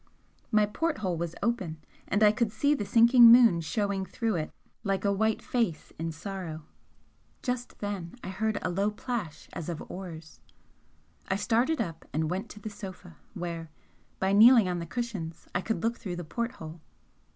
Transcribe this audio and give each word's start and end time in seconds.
My 0.51 0.65
port 0.65 0.97
hole 1.05 1.15
was 1.15 1.35
open, 1.43 1.77
and 2.07 2.23
I 2.23 2.31
could 2.31 2.51
see 2.51 2.73
the 2.73 2.87
sinking 2.87 3.25
moon 3.31 3.61
showing 3.61 4.03
through 4.03 4.33
it 4.33 4.51
like 4.83 5.05
a 5.05 5.13
white 5.13 5.43
face 5.43 5.93
in 5.99 6.11
sorrow. 6.11 6.63
Just 7.43 7.77
then 7.81 8.15
I 8.23 8.29
heard 8.29 8.57
a 8.63 8.71
low 8.71 8.89
splash 8.89 9.47
as 9.53 9.69
of 9.69 9.83
oars. 9.91 10.39
I 11.27 11.35
started 11.35 11.79
up 11.79 12.03
and 12.13 12.31
went 12.31 12.49
to 12.49 12.59
the 12.59 12.71
sofa, 12.71 13.17
where, 13.35 13.69
by 14.17 14.33
kneeling 14.33 14.67
on 14.67 14.79
the 14.79 14.87
cushions. 14.87 15.47
I 15.53 15.61
could 15.61 15.83
look 15.83 15.97
through 15.99 16.15
the 16.15 16.23
porthole. 16.23 16.81